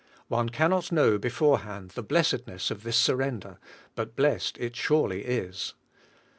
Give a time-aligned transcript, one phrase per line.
[0.29, 3.59] One cannot know beforehand the blessedness of this surrender,
[3.93, 5.75] but blessed it surely is.